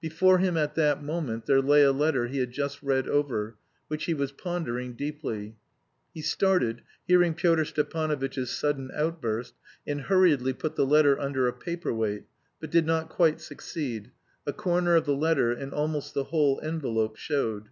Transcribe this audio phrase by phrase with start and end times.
[0.00, 3.54] Before him, at that moment, there lay a letter he had just read over,
[3.86, 5.54] which he was pondering deeply.
[6.12, 9.54] He started, hearing Pyotr Stepanovitch's sudden outburst,
[9.86, 12.24] and hurriedly put the letter under a paper weight,
[12.58, 14.10] but did not quite succeed;
[14.44, 17.68] a corner of the letter and almost the whole envelope showed.